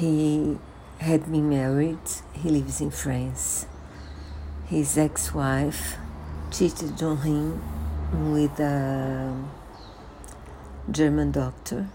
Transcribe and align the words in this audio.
He 0.00 0.56
had 0.96 1.30
been 1.30 1.50
married, 1.50 1.98
he 2.32 2.48
lives 2.48 2.80
in 2.80 2.90
France. 2.90 3.66
His 4.64 4.96
ex 4.96 5.34
wife 5.34 5.98
cheated 6.50 7.02
on 7.02 7.18
him 7.18 8.32
with 8.32 8.58
a 8.60 9.44
German 10.90 11.32
doctor 11.32 11.86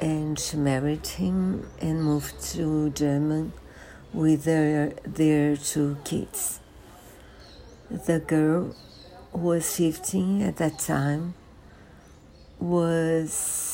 and 0.00 0.36
she 0.36 0.56
married 0.56 1.06
him 1.06 1.70
and 1.80 2.02
moved 2.02 2.40
to 2.54 2.90
Germany 2.90 3.52
with 4.12 4.42
their, 4.42 4.88
their 5.06 5.56
two 5.56 5.98
kids. 6.02 6.58
The 7.92 8.18
girl, 8.18 8.74
who 9.30 9.38
was 9.38 9.76
15 9.76 10.42
at 10.42 10.56
that 10.56 10.80
time, 10.80 11.34
was 12.58 13.71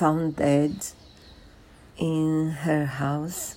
found 0.00 0.34
dead 0.36 0.74
in 1.98 2.48
her 2.64 2.86
house, 2.86 3.56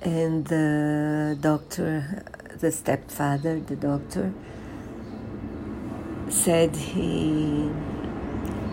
and 0.00 0.46
the 0.46 1.36
doctor, 1.38 2.24
the 2.58 2.72
stepfather, 2.72 3.60
the 3.60 3.76
doctor, 3.76 4.32
said 6.30 6.74
he 6.74 7.70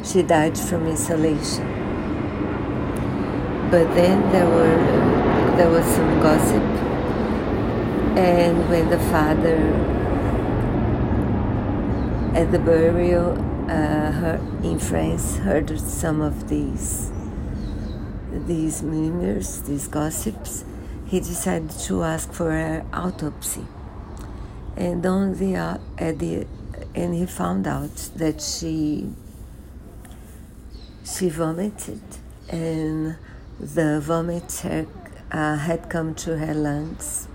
she 0.01 0.21
died 0.23 0.57
from 0.57 0.87
inhalation. 0.87 1.67
But 3.69 3.93
then 3.95 4.31
there 4.31 4.47
were 4.47 4.77
there 5.57 5.69
was 5.69 5.85
some 5.87 6.21
gossip, 6.21 6.63
and 8.15 8.69
when 8.69 8.89
the 8.89 9.01
father 9.11 9.59
at 12.33 12.49
the 12.53 12.59
burial 12.59 13.54
uh, 13.69 14.11
her, 14.11 14.39
in 14.63 14.79
France 14.79 15.37
heard 15.37 15.79
some 15.79 16.21
of 16.21 16.49
these 16.49 17.11
these 18.47 18.83
murmurs, 18.83 19.61
these 19.61 19.87
gossips, 19.87 20.65
he 21.05 21.19
decided 21.19 21.71
to 21.71 22.03
ask 22.03 22.31
for 22.33 22.51
an 22.51 22.85
autopsy. 22.93 23.65
And 24.75 25.05
on 25.05 25.35
the, 25.35 25.55
uh, 25.55 25.77
at 25.97 26.19
the 26.19 26.45
and 26.93 27.13
he 27.13 27.25
found 27.25 27.67
out 27.67 27.95
that 28.15 28.41
she 28.41 29.09
she 31.03 31.29
vomited. 31.29 32.01
And 32.49 33.15
the 33.59 33.99
vomit 34.01 34.51
had, 34.63 34.87
uh, 35.31 35.57
had 35.57 35.89
come 35.89 36.13
to 36.15 36.37
her 36.37 36.53
lungs. 36.53 37.27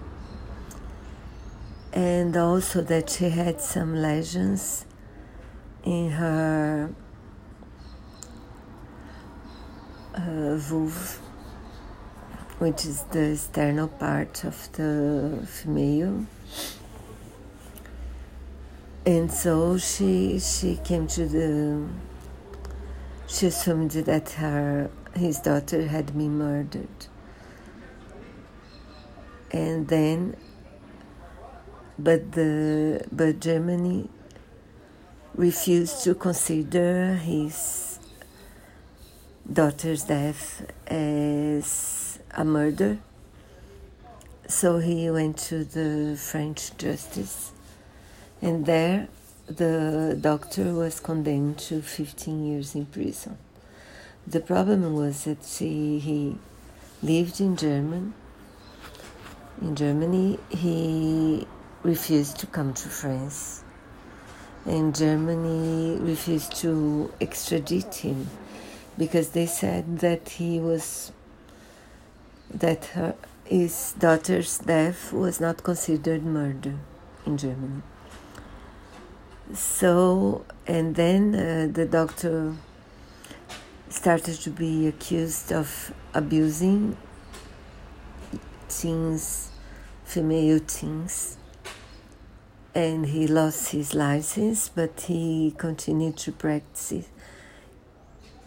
And 1.92 2.36
also 2.36 2.82
that 2.82 3.10
she 3.10 3.30
had 3.30 3.60
some 3.60 3.94
lesions 3.94 4.84
in 5.84 6.10
her 6.10 6.90
uh, 10.14 10.56
vulva, 10.56 11.18
which 12.58 12.84
is 12.84 13.02
the 13.10 13.32
external 13.32 13.88
part 13.88 14.44
of 14.44 14.70
the 14.72 15.46
female 15.46 16.26
and 19.06 19.32
so 19.32 19.78
she 19.78 20.38
she 20.38 20.76
came 20.84 21.06
to 21.06 21.26
the 21.26 21.88
she 23.26 23.46
assumed 23.46 23.90
that 23.92 24.30
her 24.32 24.90
his 25.14 25.40
daughter 25.40 25.86
had 25.86 26.16
been 26.16 26.36
murdered. 26.36 27.06
And 29.52 29.88
then 29.88 30.36
but 31.98 32.32
the 32.32 33.04
but 33.10 33.40
Germany 33.40 34.08
refused 35.34 36.04
to 36.04 36.14
consider 36.14 37.14
his 37.14 37.98
daughter's 39.50 40.04
death 40.04 40.70
as 40.86 42.18
a 42.32 42.44
murder 42.44 42.98
so 44.46 44.78
he 44.78 45.10
went 45.10 45.38
to 45.38 45.64
the 45.64 46.16
French 46.16 46.76
justice 46.76 47.52
and 48.42 48.64
there, 48.64 49.08
the 49.46 50.16
doctor 50.18 50.72
was 50.72 50.98
condemned 50.98 51.58
to 51.58 51.82
15 51.82 52.46
years 52.46 52.74
in 52.74 52.86
prison. 52.86 53.36
The 54.26 54.40
problem 54.40 54.94
was 54.94 55.24
that 55.24 55.44
he, 55.44 55.98
he 55.98 56.38
lived 57.02 57.40
in 57.40 57.56
Germany. 57.56 58.12
In 59.60 59.76
Germany, 59.76 60.38
he 60.48 61.46
refused 61.82 62.38
to 62.38 62.46
come 62.46 62.72
to 62.72 62.88
France, 62.88 63.62
and 64.70 64.94
Germany 64.94 65.98
refused 66.00 66.54
to 66.58 67.12
extradite 67.20 67.92
him 67.96 68.28
because 68.96 69.30
they 69.30 69.46
said 69.46 69.98
that 69.98 70.28
he 70.28 70.60
was 70.60 71.10
that 72.54 72.84
her, 72.94 73.16
his 73.44 73.94
daughter's 73.98 74.58
death 74.58 75.12
was 75.12 75.40
not 75.40 75.64
considered 75.64 76.22
murder 76.24 76.76
in 77.26 77.36
Germany. 77.36 77.82
So, 79.52 80.44
and 80.68 80.94
then 80.94 81.34
uh, 81.34 81.68
the 81.72 81.86
doctor 81.86 82.54
started 83.88 84.36
to 84.42 84.50
be 84.50 84.86
accused 84.86 85.52
of 85.52 85.92
abusing 86.14 86.96
teens, 88.68 89.50
female 90.04 90.60
teens, 90.60 91.36
and 92.74 93.06
he 93.06 93.26
lost 93.26 93.72
his 93.72 93.94
license, 93.94 94.68
but 94.68 95.00
he 95.02 95.54
continued 95.56 96.16
to 96.18 96.32
practice 96.32 97.08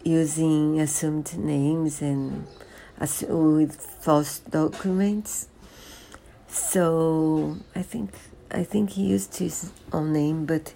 using 0.03 0.79
assumed 0.79 1.37
names 1.37 2.01
and 2.01 2.45
with 3.27 3.75
false 4.01 4.39
documents. 4.39 5.47
So 6.47 7.57
I 7.75 7.81
think 7.81 8.11
I 8.51 8.63
think 8.63 8.91
he 8.91 9.03
used 9.07 9.37
his 9.37 9.71
own 9.91 10.13
name, 10.13 10.45
but 10.45 10.73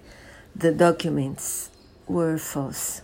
the 0.56 0.72
documents 0.72 1.70
were 2.08 2.38
false. 2.38 3.02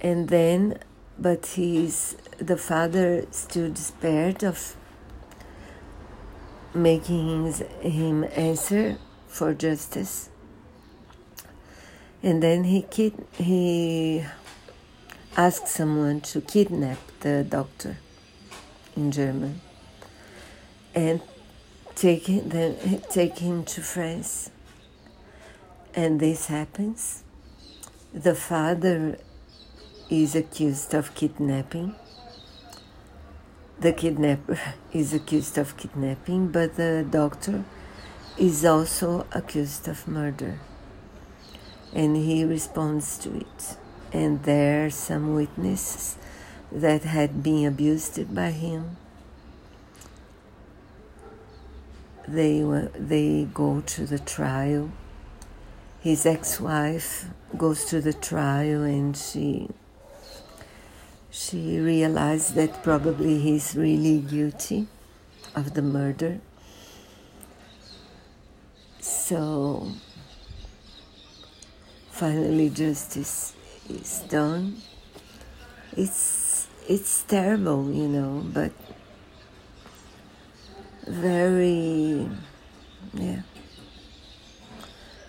And 0.00 0.28
then, 0.28 0.78
but 1.18 1.46
he's 1.46 2.16
the 2.38 2.56
father 2.56 3.26
still 3.30 3.70
despaired 3.70 4.42
of 4.42 4.74
making 6.74 7.52
him 7.82 8.24
answer 8.34 8.98
for 9.34 9.52
justice. 9.52 10.28
And 12.22 12.40
then 12.40 12.62
he 12.64 12.82
kid, 12.82 13.26
he 13.36 14.24
asked 15.36 15.66
someone 15.66 16.20
to 16.20 16.40
kidnap 16.40 16.98
the 17.20 17.42
doctor 17.42 17.98
in 18.96 19.10
German 19.10 19.60
and 20.94 21.20
take 21.96 22.28
him, 22.28 22.48
take 23.10 23.38
him 23.38 23.64
to 23.64 23.80
France 23.82 24.50
and 25.96 26.20
this 26.20 26.46
happens. 26.46 27.24
The 28.12 28.36
father 28.36 29.18
is 30.08 30.36
accused 30.36 30.94
of 30.94 31.12
kidnapping. 31.16 31.96
The 33.80 33.92
kidnapper 33.92 34.60
is 34.92 35.12
accused 35.12 35.58
of 35.58 35.76
kidnapping, 35.76 36.52
but 36.52 36.76
the 36.76 37.04
doctor 37.10 37.64
is 38.38 38.64
also 38.64 39.26
accused 39.32 39.88
of 39.88 40.08
murder. 40.08 40.60
And 41.92 42.16
he 42.16 42.44
responds 42.44 43.18
to 43.18 43.36
it. 43.36 43.76
And 44.12 44.42
there 44.44 44.86
are 44.86 44.90
some 44.90 45.34
witnesses 45.34 46.16
that 46.72 47.04
had 47.04 47.42
been 47.42 47.66
abused 47.66 48.34
by 48.34 48.50
him. 48.50 48.96
They, 52.26 52.62
were, 52.62 52.90
they 52.96 53.48
go 53.52 53.80
to 53.80 54.06
the 54.06 54.18
trial 54.18 54.90
his 56.04 56.26
ex-wife 56.26 57.24
goes 57.56 57.86
to 57.86 57.98
the 57.98 58.12
trial 58.12 58.82
and 58.82 59.16
she 59.16 59.70
she 61.30 61.80
realized 61.80 62.54
that 62.56 62.82
probably 62.82 63.38
he's 63.38 63.74
really 63.74 64.18
guilty 64.18 64.86
of 65.56 65.72
the 65.72 65.80
murder. 65.80 66.40
So 69.04 69.86
finally 72.10 72.70
justice 72.70 73.52
is 73.86 74.24
done. 74.30 74.80
It's 75.94 76.68
it's 76.88 77.22
terrible, 77.24 77.92
you 77.92 78.08
know, 78.08 78.42
but 78.46 78.72
very 81.06 82.30
yeah. 83.12 83.42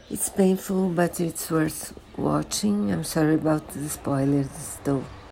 It's 0.09 0.29
painful, 0.29 0.89
but 0.89 1.19
it's 1.19 1.51
worth 1.51 1.99
watching. 2.15 2.93
I'm 2.93 3.03
sorry 3.03 3.35
about 3.35 3.67
the 3.71 3.89
spoilers, 3.89 4.77
though. 4.85 5.03